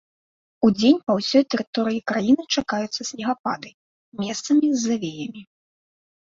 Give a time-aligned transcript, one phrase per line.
[0.67, 3.69] Удзень па ўсёй тэрыторыі краіны чакаюцца снегапады,
[4.23, 5.41] месцамі з завеямі.